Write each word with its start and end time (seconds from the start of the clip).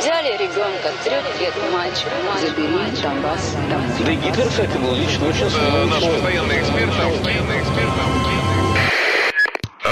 Взяли 0.00 0.32
ребенка, 0.38 0.88
трех 1.04 1.40
лет 1.40 1.54
мальчик, 1.72 2.08
забери 2.40 3.02
Донбасс 3.02 3.54
домой. 3.70 3.90
Да 4.04 4.12
и 4.12 4.16
Гитлер, 4.16 4.48
кстати, 4.48 4.78
был 4.78 4.94
лично 4.94 5.28
очень 5.28 5.46
Э, 5.46 5.86
Наш 5.86 6.02
постоянный 6.04 6.60
эксперт, 6.60 6.90
постоянный 6.90 7.58
эксперт. 7.60 7.90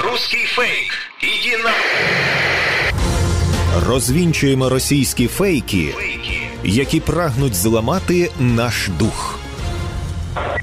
Русский 0.03 0.45
фейк. 0.45 0.91
Иди 1.21 1.57
на... 1.63 1.71
Розвінчуємо 3.87 4.69
російські 4.69 5.27
фейки, 5.27 5.95
які 6.63 6.99
прагнуть 6.99 7.55
зламати 7.55 8.31
наш 8.39 8.87
дух. 8.99 9.39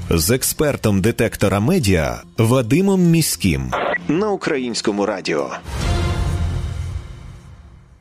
З 0.09 0.31
експертом 0.31 1.01
детектора 1.01 1.59
медіа 1.59 2.21
Вадимом 2.37 3.01
Міським 3.01 3.71
на 4.07 4.31
українському 4.31 5.05
радіо. 5.05 5.49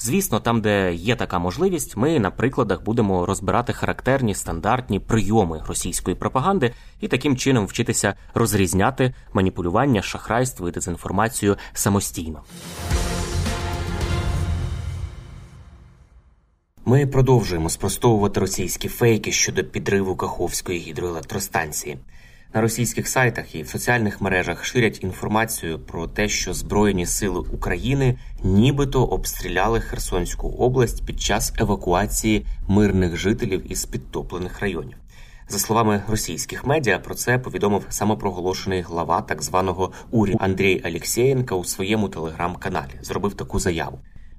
Звісно, 0.00 0.40
там, 0.40 0.60
де 0.60 0.94
є 0.94 1.16
така 1.16 1.38
можливість, 1.38 1.96
ми 1.96 2.18
на 2.18 2.30
прикладах 2.30 2.82
будемо 2.82 3.26
розбирати 3.26 3.72
характерні 3.72 4.34
стандартні 4.34 5.00
прийоми 5.00 5.62
російської 5.68 6.16
пропаганди 6.16 6.74
і 7.00 7.08
таким 7.08 7.36
чином 7.36 7.66
вчитися 7.66 8.14
розрізняти 8.34 9.14
маніпулювання, 9.32 10.02
шахрайство 10.02 10.68
і 10.68 10.72
дезінформацію 10.72 11.56
самостійно. 11.72 12.42
Ми 16.84 17.06
продовжуємо 17.06 17.68
спростовувати 17.68 18.40
російські 18.40 18.88
фейки 18.88 19.32
щодо 19.32 19.64
підриву 19.64 20.16
Каховської 20.16 20.78
гідроелектростанції. 20.78 21.98
На 22.54 22.60
російських 22.60 23.08
сайтах 23.08 23.54
і 23.54 23.62
в 23.62 23.68
соціальних 23.68 24.20
мережах 24.20 24.64
ширять 24.64 25.02
інформацію 25.02 25.78
про 25.78 26.06
те, 26.06 26.28
що 26.28 26.54
Збройні 26.54 27.06
сили 27.06 27.40
України 27.40 28.18
нібито 28.42 29.04
обстріляли 29.04 29.80
Херсонську 29.80 30.48
область 30.48 31.06
під 31.06 31.20
час 31.20 31.52
евакуації 31.58 32.46
мирних 32.68 33.16
жителів 33.16 33.72
із 33.72 33.84
підтоплених 33.84 34.60
районів. 34.60 34.96
За 35.48 35.58
словами 35.58 36.02
російських 36.08 36.66
медіа, 36.66 36.98
про 36.98 37.14
це 37.14 37.38
повідомив 37.38 37.86
самопроголошений 37.88 38.82
глава 38.82 39.20
так 39.20 39.42
званого 39.42 39.92
УРІ 40.10 40.36
Андрій 40.40 40.82
Алєксєєнка 40.84 41.54
у 41.54 41.64
своєму 41.64 42.08
телеграм-каналі. 42.08 42.92
Зробив 43.02 43.34
таку 43.34 43.58
заяву. 43.58 43.98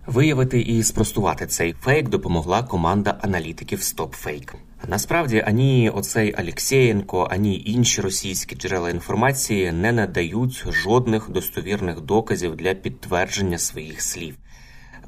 Виявити 0.09 0.61
і 0.61 0.83
спростувати 0.83 1.47
цей 1.47 1.73
фейк 1.73 2.09
допомогла 2.09 2.63
команда 2.63 3.17
аналітиків 3.21 3.79
StopFake. 3.79 4.53
Насправді 4.87 5.43
ані 5.47 5.89
оцей 5.89 6.35
Алєксєєнко, 6.37 7.27
ані 7.31 7.63
інші 7.65 8.01
російські 8.01 8.55
джерела 8.55 8.89
інформації 8.89 9.71
не 9.71 9.91
надають 9.91 10.65
жодних 10.71 11.29
достовірних 11.29 12.01
доказів 12.01 12.55
для 12.55 12.73
підтвердження 12.73 13.57
своїх 13.57 14.01
слів. 14.01 14.35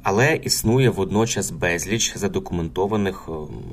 Але 0.02 0.36
існує 0.36 0.90
водночас 0.90 1.50
безліч 1.50 2.16
задокументованих 2.16 3.24
е, 3.28 3.32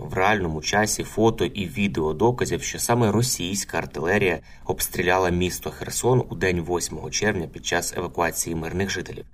в 0.09 0.13
реальному 0.13 0.61
часі 0.61 1.03
фото 1.03 1.45
і 1.45 1.65
відео 1.65 2.13
доказів, 2.13 2.63
що 2.63 2.79
саме 2.79 3.11
російська 3.11 3.77
артилерія 3.77 4.39
обстріляла 4.65 5.29
місто 5.29 5.71
Херсон 5.71 6.23
у 6.29 6.35
день 6.35 6.65
8 6.69 7.09
червня 7.11 7.47
під 7.47 7.65
час 7.65 7.93
евакуації 7.97 8.55
мирних 8.55 8.89
жителів. 8.89 9.25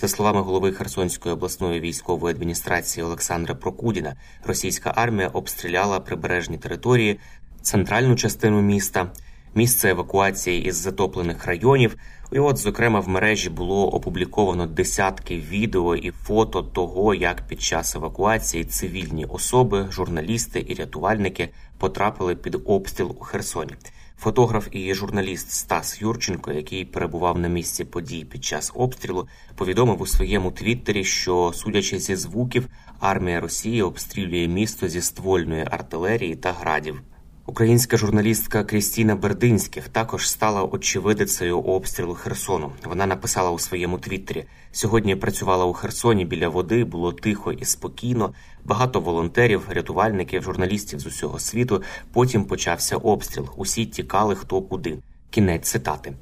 За 0.00 0.08
словами 0.08 0.40
голови 0.40 0.72
Херсонської 0.72 1.32
обласної 1.32 1.80
військової 1.80 2.34
адміністрації 2.34 3.04
Олександра 3.04 3.54
Прокудіна, 3.54 4.16
російська 4.44 4.92
армія 4.96 5.28
обстріляла 5.28 6.00
прибережні 6.00 6.58
території, 6.58 7.20
центральну 7.62 8.16
частину 8.16 8.62
міста, 8.62 9.10
місце 9.54 9.90
евакуації 9.90 10.64
із 10.64 10.76
затоплених 10.76 11.46
районів. 11.46 11.96
І 12.32 12.38
от, 12.38 12.56
зокрема, 12.56 13.00
в 13.00 13.08
мережі 13.08 13.50
було 13.50 13.92
опубліковано 13.92 14.66
десятки 14.66 15.38
відео 15.38 15.96
і 15.96 16.10
фото 16.10 16.62
того, 16.62 17.14
як 17.14 17.46
під 17.48 17.62
час 17.62 17.96
евакуації 17.96 18.64
цивільні 18.64 19.24
особи, 19.24 19.86
журналісти 19.90 20.64
і 20.68 20.74
рятувальники 20.74 21.48
потрапили 21.78 22.36
під 22.36 22.56
обстріл 22.64 23.16
у 23.20 23.24
Херсоні. 23.24 23.74
Фотограф 24.18 24.68
і 24.70 24.94
журналіст 24.94 25.50
Стас 25.50 26.02
Юрченко, 26.02 26.52
який 26.52 26.84
перебував 26.84 27.38
на 27.38 27.48
місці 27.48 27.84
подій 27.84 28.24
під 28.24 28.44
час 28.44 28.72
обстрілу, 28.74 29.28
повідомив 29.54 30.02
у 30.02 30.06
своєму 30.06 30.50
твіттері, 30.50 31.04
що, 31.04 31.52
судячи 31.54 31.98
зі 31.98 32.16
звуків, 32.16 32.68
армія 33.00 33.40
Росії 33.40 33.82
обстрілює 33.82 34.48
місто 34.48 34.88
зі 34.88 35.00
ствольної 35.00 35.66
артилерії 35.70 36.36
та 36.36 36.52
градів. 36.52 37.02
Українська 37.46 37.96
журналістка 37.96 38.64
Крістіна 38.64 39.16
Бердинських 39.16 39.88
також 39.88 40.30
стала 40.30 40.62
очевидицею 40.62 41.60
обстрілу 41.60 42.14
Херсону. 42.14 42.72
Вона 42.84 43.06
написала 43.06 43.50
у 43.50 43.58
своєму 43.58 43.98
твіттері: 43.98 44.44
сьогодні 44.72 45.16
працювала 45.16 45.64
у 45.64 45.72
Херсоні 45.72 46.24
біля 46.24 46.48
води, 46.48 46.84
було 46.84 47.12
тихо 47.12 47.52
і 47.52 47.64
спокійно. 47.64 48.34
Багато 48.64 49.00
волонтерів, 49.00 49.62
рятувальників, 49.68 50.42
журналістів 50.42 50.98
з 51.00 51.06
усього 51.06 51.38
світу. 51.38 51.82
Потім 52.12 52.44
почався 52.44 52.96
обстріл. 52.96 53.48
Усі 53.56 53.86
тікали 53.86 54.34
хто 54.34 54.62
куди. 54.62 54.98
Кінець 55.30 55.70
цитати. 55.70 56.12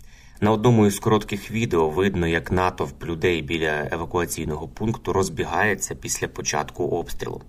На 0.41 0.51
одному 0.51 0.87
із 0.87 0.99
коротких 0.99 1.51
відео 1.51 1.89
видно, 1.89 2.27
як 2.27 2.53
натовп 2.53 3.05
людей 3.05 3.43
біля 3.43 3.89
евакуаційного 3.93 4.69
пункту 4.69 5.13
розбігається 5.13 5.95
після 5.95 6.29
початку 6.29 6.85
обстрілу. 6.85 7.43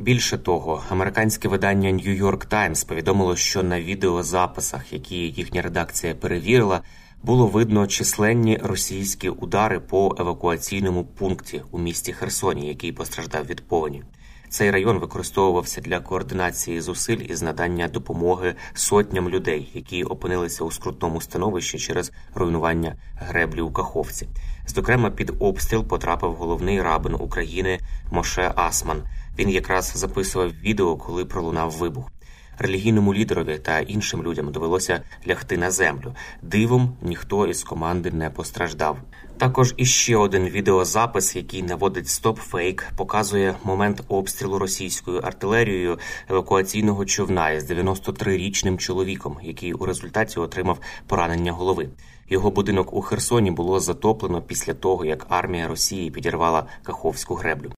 Більше 0.00 0.38
того, 0.38 0.82
американське 0.88 1.48
видання 1.48 1.90
New 1.90 2.22
York 2.22 2.48
Times 2.48 2.88
повідомило, 2.88 3.36
що 3.36 3.62
на 3.62 3.80
відеозаписах, 3.80 4.92
які 4.92 5.16
їхня 5.16 5.62
редакція 5.62 6.14
перевірила, 6.14 6.80
було 7.22 7.46
видно 7.46 7.86
численні 7.86 8.58
російські 8.62 9.28
удари 9.28 9.80
по 9.80 10.16
евакуаційному 10.18 11.04
пункті 11.04 11.62
у 11.70 11.78
місті 11.78 12.12
Херсоні, 12.12 12.68
який 12.68 12.92
постраждав 12.92 13.46
від 13.46 13.68
повені. 13.68 14.02
Цей 14.48 14.70
район 14.70 14.98
використовувався 14.98 15.80
для 15.80 16.00
координації 16.00 16.80
зусиль 16.80 17.26
із 17.28 17.42
надання 17.42 17.88
допомоги 17.88 18.54
сотням 18.74 19.28
людей, 19.28 19.70
які 19.74 20.04
опинилися 20.04 20.64
у 20.64 20.70
скрутному 20.70 21.20
становищі 21.20 21.78
через 21.78 22.12
руйнування 22.34 22.96
греблі 23.16 23.60
у 23.60 23.70
Каховці. 23.70 24.28
Зокрема, 24.66 25.10
під 25.10 25.32
обстріл 25.38 25.84
потрапив 25.84 26.34
головний 26.34 26.82
рабин 26.82 27.14
України 27.14 27.80
Моше 28.10 28.52
Асман. 28.56 29.02
Він 29.40 29.50
якраз 29.50 29.92
записував 29.96 30.52
відео, 30.62 30.96
коли 30.96 31.24
пролунав 31.24 31.70
вибух. 31.70 32.12
Релігійному 32.58 33.14
лідерові 33.14 33.58
та 33.58 33.78
іншим 33.78 34.22
людям 34.22 34.52
довелося 34.52 35.02
лягти 35.28 35.56
на 35.56 35.70
землю. 35.70 36.14
Дивом 36.42 36.96
ніхто 37.02 37.46
із 37.46 37.64
команди 37.64 38.10
не 38.10 38.30
постраждав. 38.30 38.98
Також 39.38 39.74
іще 39.76 40.16
один 40.16 40.48
відеозапис, 40.48 41.36
який 41.36 41.62
наводить 41.62 42.06
стоп-фейк, 42.06 42.84
показує 42.96 43.54
момент 43.64 44.02
обстрілу 44.08 44.58
російською 44.58 45.20
артилерією 45.20 45.98
евакуаційного 46.28 47.04
човна 47.04 47.50
із 47.50 47.70
93-річним 47.70 48.76
чоловіком, 48.76 49.38
який 49.42 49.72
у 49.72 49.86
результаті 49.86 50.40
отримав 50.40 50.78
поранення 51.06 51.52
голови. 51.52 51.88
Його 52.28 52.50
будинок 52.50 52.92
у 52.92 53.00
Херсоні 53.00 53.50
було 53.50 53.80
затоплено 53.80 54.42
після 54.42 54.74
того, 54.74 55.04
як 55.04 55.26
армія 55.28 55.68
Росії 55.68 56.10
підірвала 56.10 56.66
Каховську 56.82 57.34
греблю. 57.34 57.72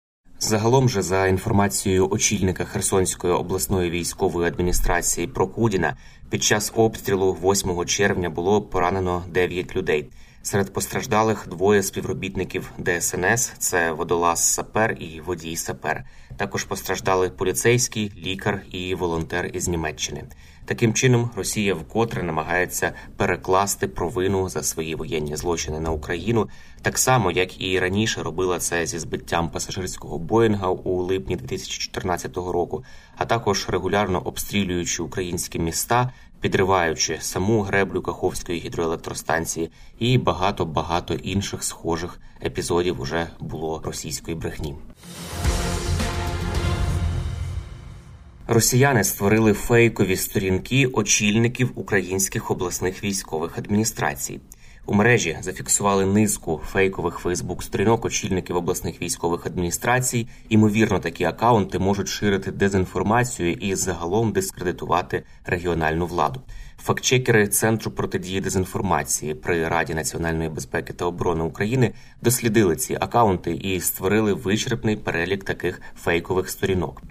Загалом 0.44 0.88
же, 0.88 1.02
за 1.02 1.26
інформацією 1.26 2.08
очільника 2.10 2.64
Херсонської 2.64 3.32
обласної 3.32 3.90
військової 3.90 4.48
адміністрації 4.48 5.26
Прокудіна, 5.26 5.96
під 6.30 6.42
час 6.42 6.72
обстрілу 6.76 7.36
8 7.42 7.84
червня 7.86 8.30
було 8.30 8.62
поранено 8.62 9.22
9 9.28 9.76
людей. 9.76 10.08
Серед 10.44 10.72
постраждалих 10.72 11.48
двоє 11.48 11.82
співробітників 11.82 12.72
ДСНС 12.78 13.52
це 13.58 13.92
водолаз 13.92 14.52
сапер 14.52 14.96
і 15.00 15.20
водій 15.20 15.56
сапер. 15.56 16.04
Також 16.36 16.64
постраждали 16.64 17.30
поліцейський, 17.30 18.12
лікар 18.16 18.62
і 18.70 18.94
волонтер 18.94 19.50
із 19.52 19.68
Німеччини. 19.68 20.24
Таким 20.64 20.94
чином, 20.94 21.30
Росія 21.36 21.74
вкотре 21.74 22.22
намагається 22.22 22.92
перекласти 23.16 23.88
провину 23.88 24.48
за 24.48 24.62
свої 24.62 24.94
воєнні 24.94 25.36
злочини 25.36 25.80
на 25.80 25.90
Україну, 25.90 26.48
так 26.82 26.98
само 26.98 27.30
як 27.30 27.60
і 27.60 27.78
раніше 27.78 28.22
робила 28.22 28.58
це 28.58 28.86
зі 28.86 28.98
збиттям 28.98 29.50
пасажирського 29.50 30.18
Боїнга 30.18 30.68
у 30.68 31.02
липні 31.02 31.36
2014 31.36 32.36
року, 32.36 32.84
а 33.16 33.24
також 33.24 33.66
регулярно 33.68 34.20
обстрілюючи 34.20 35.02
українські 35.02 35.58
міста, 35.58 36.12
підриваючи 36.42 37.18
саму 37.20 37.62
греблю 37.62 38.02
Каховської 38.02 38.60
гідроелектростанції, 38.60 39.70
і 39.98 40.18
багато 40.18 40.64
багато 40.64 41.14
інших 41.14 41.64
схожих 41.64 42.20
епізодів 42.44 43.00
уже 43.00 43.28
було 43.40 43.82
російської 43.84 44.36
брехні. 44.36 44.74
Росіяни 48.46 49.04
створили 49.04 49.52
фейкові 49.52 50.16
сторінки 50.16 50.86
очільників 50.86 51.72
українських 51.74 52.50
обласних 52.50 53.04
військових 53.04 53.58
адміністрацій. 53.58 54.40
У 54.86 54.94
мережі 54.94 55.38
зафіксували 55.40 56.06
низку 56.06 56.60
фейкових 56.72 57.18
фейсбук-сторінок 57.18 58.04
очільників 58.04 58.56
обласних 58.56 59.02
військових 59.02 59.46
адміністрацій. 59.46 60.28
Імовірно, 60.48 60.98
такі 60.98 61.24
акаунти 61.24 61.78
можуть 61.78 62.08
ширити 62.08 62.52
дезінформацію 62.52 63.52
і 63.52 63.74
загалом 63.74 64.32
дискредитувати 64.32 65.22
регіональну 65.44 66.06
владу. 66.06 66.40
Фактчекери 66.78 67.48
Центру 67.48 67.90
протидії 67.90 68.40
дезінформації 68.40 69.34
при 69.34 69.68
Раді 69.68 69.94
національної 69.94 70.48
безпеки 70.48 70.92
та 70.92 71.04
оборони 71.04 71.44
України 71.44 71.92
дослідили 72.22 72.76
ці 72.76 72.94
акаунти 73.00 73.54
і 73.54 73.80
створили 73.80 74.34
вичерпний 74.34 74.96
перелік 74.96 75.44
таких 75.44 75.80
фейкових 75.96 76.50
сторінок. 76.50 77.02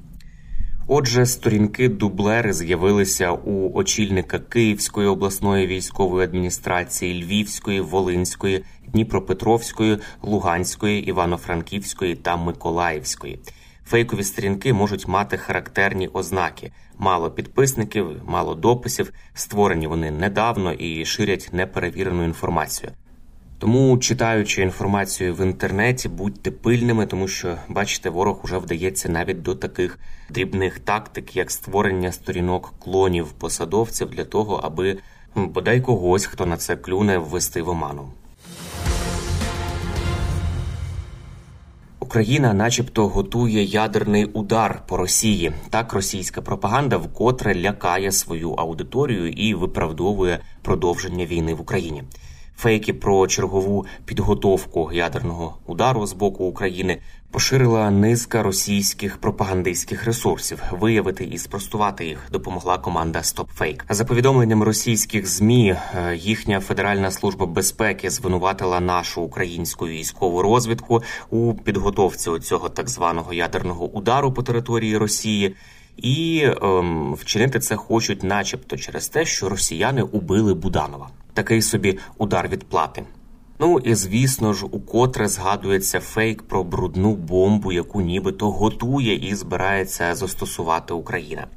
Отже, 0.94 1.26
сторінки 1.26 1.90
дублери 1.90 2.54
з'явилися 2.54 3.32
у 3.32 3.74
очільника 3.74 4.40
Київської 4.40 5.08
обласної 5.08 5.68
військової 5.68 6.24
адміністрації, 6.26 7.24
Львівської, 7.24 7.82
Волинської, 7.82 8.64
Дніпропетровської, 8.88 9.98
Луганської, 10.22 11.02
Івано-Франківської 11.10 12.16
та 12.16 12.38
Миколаївської. 12.38 13.40
Фейкові 13.86 14.24
сторінки 14.24 14.74
можуть 14.74 15.08
мати 15.08 15.38
характерні 15.38 16.08
ознаки: 16.08 16.72
мало 16.98 17.32
підписників, 17.32 18.08
мало 18.26 18.56
дописів. 18.56 19.14
Створені 19.34 19.88
вони 19.88 20.12
недавно 20.12 20.74
і 20.74 21.06
ширять 21.06 21.50
неперевірену 21.54 22.24
інформацію. 22.24 22.92
Тому, 23.62 23.98
читаючи 23.98 24.62
інформацію 24.62 25.36
в 25.36 25.42
інтернеті, 25.46 26.10
будьте 26.10 26.52
пильними, 26.52 27.06
тому 27.06 27.28
що, 27.28 27.58
бачите, 27.70 28.10
ворог 28.10 28.40
уже 28.44 28.58
вдається 28.58 29.10
навіть 29.10 29.42
до 29.42 29.56
таких 29.56 30.00
дрібних 30.30 30.80
тактик, 30.80 31.36
як 31.36 31.52
створення 31.52 32.12
сторінок 32.12 32.74
клонів 32.80 33.32
посадовців 33.32 34.10
для 34.10 34.26
того, 34.26 34.62
аби 34.64 34.98
бодай 35.36 35.82
когось, 35.82 36.26
хто 36.26 36.46
на 36.46 36.58
це 36.58 36.76
клюне, 36.76 37.18
ввести 37.18 37.62
в 37.62 37.70
оману. 37.70 38.12
Україна, 42.00 42.54
начебто, 42.54 43.08
готує 43.08 43.64
ядерний 43.64 44.26
удар 44.26 44.84
по 44.88 44.98
Росії. 44.98 45.52
Так 45.70 45.94
російська 45.94 46.42
пропаганда 46.42 46.98
вкотре 46.98 47.56
лякає 47.56 48.12
свою 48.12 48.52
аудиторію 48.52 49.30
і 49.30 49.54
виправдовує 49.54 50.40
продовження 50.62 51.26
війни 51.26 51.54
в 51.54 51.62
Україні 51.62 52.04
фейки 52.58 52.94
про 52.94 53.28
чергову 53.28 53.86
підготовку 54.06 54.92
ядерного 54.94 55.58
удару 55.66 56.08
з 56.08 56.14
боку 56.14 56.46
України 56.46 57.02
поширила 57.32 57.92
низка 57.92 58.44
російських 58.44 59.18
пропагандистських 59.18 60.06
ресурсів. 60.06 60.64
Виявити 60.72 61.24
і 61.24 61.38
спростувати 61.38 62.06
їх 62.06 62.28
допомогла 62.32 62.78
команда 62.78 63.20
StopFake. 63.20 63.82
За 63.90 64.06
повідомленням 64.06 64.64
російських 64.64 65.28
змі, 65.28 65.70
е, 65.70 66.16
їхня 66.16 66.60
федеральна 66.60 67.12
служба 67.12 67.46
безпеки 67.46 68.10
звинуватила 68.10 68.80
нашу 68.80 69.22
українську 69.22 69.88
військову 69.88 70.42
розвідку 70.42 71.04
у 71.30 71.54
підготовці 71.54 72.40
цього 72.40 72.70
так 72.70 72.90
званого 72.90 73.34
ядерного 73.34 73.86
удару 73.86 74.34
по 74.34 74.44
території 74.44 74.98
Росії. 74.98 75.56
І 75.98 76.48
ем, 76.62 77.14
вчинити 77.14 77.60
це 77.60 77.76
хочуть, 77.76 78.24
начебто, 78.24 78.78
через 78.78 79.08
те, 79.08 79.26
що 79.26 79.50
росіяни 79.50 80.02
убили 80.02 80.54
Буданова 80.54 81.10
такий 81.34 81.62
собі 81.62 82.00
удар 82.18 82.48
відплати. 82.48 83.04
Ну 83.60 83.80
і 83.80 83.96
звісно 83.96 84.54
ж, 84.54 84.66
укотре 84.66 85.28
згадується 85.28 86.00
фейк 86.00 86.44
про 86.44 86.64
брудну 86.64 87.16
бомбу, 87.16 87.72
яку 87.72 88.02
нібито 88.02 88.52
готує 88.52 89.30
і 89.30 89.36
збирається 89.36 90.16
застосувати 90.16 90.94
Україна. 90.94 91.48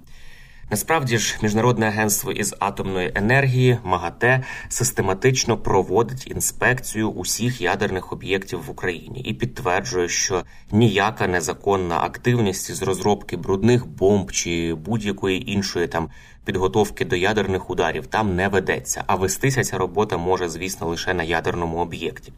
Насправді 0.74 1.18
ж, 1.18 1.38
міжнародне 1.42 1.86
агентство 1.86 2.32
із 2.32 2.54
атомної 2.58 3.12
енергії 3.14 3.78
МАГАТЕ 3.84 4.44
систематично 4.68 5.56
проводить 5.56 6.30
інспекцію 6.30 7.10
усіх 7.10 7.60
ядерних 7.60 8.12
об'єктів 8.12 8.62
в 8.62 8.70
Україні 8.70 9.20
і 9.20 9.34
підтверджує, 9.34 10.08
що 10.08 10.44
ніяка 10.72 11.26
незаконна 11.26 11.98
активність 11.98 12.74
з 12.74 12.82
розробки 12.82 13.36
брудних 13.36 13.86
бомб 13.86 14.32
чи 14.32 14.74
будь-якої 14.74 15.52
іншої 15.52 15.88
там 15.88 16.08
підготовки 16.44 17.04
до 17.04 17.16
ядерних 17.16 17.70
ударів 17.70 18.06
там 18.06 18.36
не 18.36 18.48
ведеться. 18.48 19.04
А 19.06 19.14
вестися 19.14 19.64
ця 19.64 19.78
робота 19.78 20.16
може, 20.16 20.48
звісно, 20.48 20.88
лише 20.88 21.14
на 21.14 21.22
ядерному 21.22 21.78
об'єкті. 21.78 22.32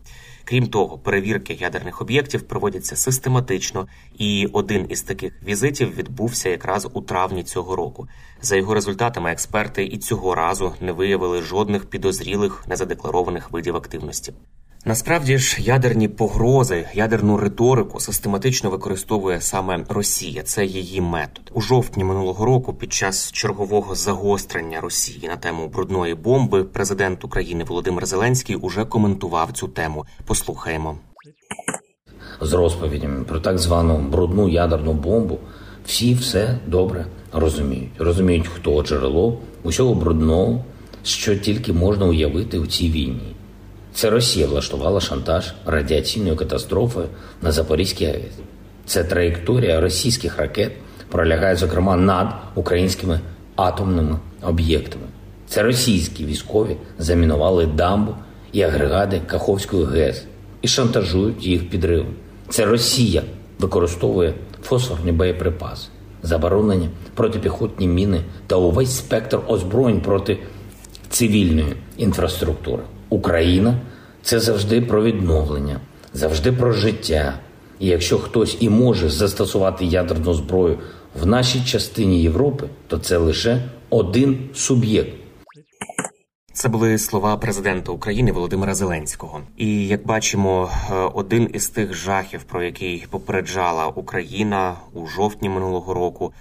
Крім 0.49 0.67
того, 0.67 0.99
перевірки 0.99 1.55
ядерних 1.55 2.01
об'єктів 2.01 2.43
проводяться 2.43 2.97
систематично, 2.97 3.89
і 4.19 4.49
один 4.53 4.87
із 4.89 5.03
таких 5.03 5.43
візитів 5.43 5.97
відбувся 5.97 6.49
якраз 6.49 6.89
у 6.93 7.01
травні 7.01 7.43
цього 7.43 7.77
року. 7.77 8.09
За 8.43 8.57
його 8.57 8.75
результатами, 8.75 9.31
експерти 9.31 9.85
і 9.85 9.99
цього 9.99 10.35
разу 10.35 10.75
не 10.81 10.93
виявили 10.93 11.43
жодних 11.43 11.91
підозрілих 11.91 12.65
незадекларованих 12.69 13.51
видів 13.51 13.77
активності. 13.77 14.33
Насправді 14.89 15.39
ж 15.39 15.63
ядерні 15.63 16.09
погрози, 16.09 16.89
ядерну 16.95 17.37
риторику 17.37 18.01
систематично 18.01 18.71
використовує 18.71 19.41
саме 19.41 19.85
Росія. 19.89 20.43
Це 20.43 20.65
її 20.65 21.01
метод 21.01 21.51
у 21.55 21.61
жовтні 21.61 22.05
минулого 22.05 22.45
року. 22.45 22.75
Під 22.75 22.93
час 22.93 23.33
чергового 23.33 23.95
загострення 23.95 24.81
Росії 24.81 25.29
на 25.29 25.37
тему 25.37 25.69
брудної 25.69 26.15
бомби 26.15 26.65
президент 26.65 27.25
України 27.25 27.65
Володимир 27.65 28.07
Зеленський 28.07 28.57
уже 28.57 28.85
коментував 28.85 29.53
цю 29.53 29.69
тему. 29.69 30.05
Послухаємо 30.27 30.99
з 32.41 32.53
розповідями 32.53 33.25
про 33.25 33.41
так 33.41 33.59
звану 33.59 33.99
брудну 33.99 34.49
ядерну 34.49 34.93
бомбу. 34.93 35.39
Всі 35.87 36.15
все 36.15 36.59
добре 36.67 37.07
розуміють. 37.33 37.91
Розуміють, 37.99 38.49
хто 38.49 38.83
джерело 38.83 39.39
усього 39.63 39.95
брудного, 39.95 40.65
що 41.03 41.37
тільки 41.37 41.73
можна 41.73 42.07
уявити 42.07 42.59
у 42.59 42.67
цій 42.67 42.91
війні. 42.91 43.36
Це 43.97 44.11
Росія 44.11 44.47
влаштувала 44.47 45.01
шантаж 45.01 45.53
радіаційною 45.67 46.37
катастрофою 46.37 47.07
на 47.43 47.53
Запорізькій 47.53 48.07
АЕС. 48.07 48.33
Це 48.87 49.05
траєкторія 49.05 49.81
російських 49.81 50.39
ракет 50.39 50.73
пролягає, 51.09 51.57
зокрема, 51.57 51.97
над 51.97 52.35
українськими 52.55 53.21
атомними 53.57 54.19
об'єктами. 54.43 55.05
Це 55.49 55.63
російські 55.63 56.25
військові 56.25 56.77
замінували 56.99 57.67
дамбу 57.67 58.15
і 58.53 58.63
агрегати 58.63 59.21
Каховської 59.27 59.85
ГЕС 59.85 60.25
і 60.63 60.69
шантажують 60.69 61.47
їх 61.47 61.71
підривом. 61.71 62.15
Це 62.49 62.65
Росія 62.65 63.23
використовує 63.59 64.35
фосфорні 64.63 65.13
боєприпаси, 65.13 65.89
заборонені 66.23 66.91
протипіхотні 67.15 67.89
міни 67.89 68.21
та 68.47 68.57
увесь 68.57 68.97
спектр 68.97 69.39
озброєнь 69.47 70.01
проти 70.01 70.39
цивільної 71.11 71.77
інфраструктури. 71.97 72.83
Україна 73.09 73.81
це 74.23 74.41
завжди 74.41 74.81
про 74.81 75.03
відновлення, 75.03 75.81
завжди 76.13 76.53
про 76.53 76.73
життя. 76.73 77.35
І 77.79 77.87
якщо 77.87 78.19
хтось 78.19 78.57
і 78.61 78.69
може 78.69 79.09
застосувати 79.09 79.85
ядерну 79.85 80.35
зброю 80.35 80.79
в 81.23 81.27
нашій 81.27 81.65
частині 81.65 82.23
Європи, 82.23 82.69
то 82.87 82.99
це 82.99 83.17
лише 83.17 83.63
один 83.91 84.39
суб'єкт. 84.55 85.13
Це 86.53 86.69
були 86.69 86.99
слова 86.99 87.37
президента 87.37 87.93
України 87.93 88.33
Володимира 88.33 88.75
Зеленського. 88.75 89.41
І 89.57 89.87
як 89.87 90.07
бачимо, 90.07 90.71
е, 90.91 90.95
один 90.95 91.51
із 91.55 91.69
тих 91.69 91.95
жахів, 91.95 92.43
про 92.43 92.63
який 92.63 93.07
попереджала 93.11 93.87
Україна 93.87 94.75
у 94.93 95.07
жовтні 95.07 95.49
минулого 95.49 95.95
року, 95.95 96.33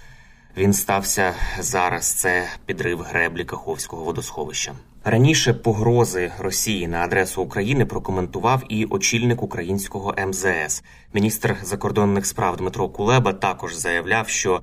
він 0.56 0.72
стався 0.72 1.34
зараз. 1.60 2.12
Це 2.12 2.46
підрив 2.66 3.00
греблі 3.00 3.44
Каховського 3.44 4.04
водосховища. 4.04 4.72
Раніше 5.08 5.54
погрози 5.54 6.32
Росії 6.38 6.88
на 6.88 6.98
адресу 6.98 7.42
України 7.42 7.86
прокоментував 7.86 8.62
і 8.68 8.84
очільник 8.84 9.42
українського 9.42 10.14
МЗС. 10.26 10.84
Міністр 11.12 11.56
закордонних 11.62 12.26
справ 12.26 12.56
Дмитро 12.56 12.88
Кулеба 12.88 13.32
також 13.32 13.74
заявляв, 13.74 14.28
що 14.28 14.62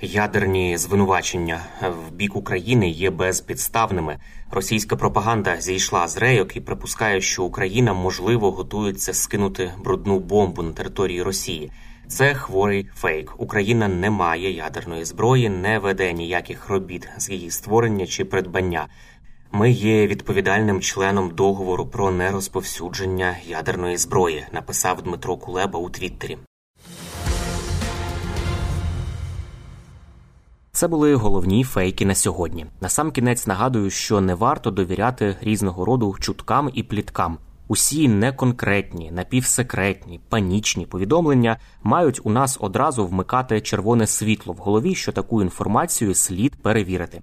ядерні 0.00 0.76
звинувачення 0.76 1.60
в 1.80 2.12
бік 2.12 2.36
України 2.36 2.88
є 2.88 3.10
безпідставними. 3.10 4.18
Російська 4.50 4.96
пропаганда 4.96 5.60
зійшла 5.60 6.08
з 6.08 6.16
рейок 6.16 6.56
і 6.56 6.60
припускає, 6.60 7.20
що 7.20 7.44
Україна 7.44 7.94
можливо 7.94 8.50
готується 8.50 9.14
скинути 9.14 9.72
брудну 9.84 10.18
бомбу 10.18 10.62
на 10.62 10.72
території 10.72 11.22
Росії. 11.22 11.72
Це 12.08 12.34
хворий 12.34 12.88
фейк. 12.94 13.34
Україна 13.38 13.88
не 13.88 14.10
має 14.10 14.52
ядерної 14.52 15.04
зброї, 15.04 15.48
не 15.48 15.78
веде 15.78 16.12
ніяких 16.12 16.68
робіт 16.68 17.08
з 17.16 17.30
її 17.30 17.50
створення 17.50 18.06
чи 18.06 18.24
придбання. 18.24 18.88
Ми 19.52 19.70
є 19.70 20.06
відповідальним 20.06 20.80
членом 20.80 21.30
договору 21.30 21.86
про 21.86 22.10
нерозповсюдження 22.10 23.36
ядерної 23.46 23.96
зброї, 23.96 24.46
написав 24.52 25.02
Дмитро 25.02 25.36
Кулеба 25.36 25.78
у 25.78 25.90
Твіттері. 25.90 26.38
Це 30.72 30.88
були 30.88 31.14
головні 31.14 31.64
фейки 31.64 32.06
на 32.06 32.14
сьогодні. 32.14 32.66
На 32.80 32.88
сам 32.88 33.10
кінець 33.10 33.46
нагадую, 33.46 33.90
що 33.90 34.20
не 34.20 34.34
варто 34.34 34.70
довіряти 34.70 35.36
різного 35.40 35.84
роду 35.84 36.16
чуткам 36.20 36.70
і 36.74 36.82
пліткам. 36.82 37.38
Усі 37.68 38.08
неконкретні, 38.08 39.10
напівсекретні, 39.10 40.20
панічні 40.28 40.86
повідомлення 40.86 41.56
мають 41.82 42.20
у 42.24 42.30
нас 42.30 42.58
одразу 42.60 43.06
вмикати 43.06 43.60
червоне 43.60 44.06
світло 44.06 44.52
в 44.52 44.56
голові, 44.56 44.94
що 44.94 45.12
таку 45.12 45.42
інформацію 45.42 46.14
слід 46.14 46.62
перевірити. 46.62 47.22